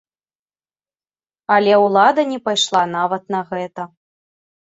[1.55, 3.81] Але ўлада не пайшла нават на гэта.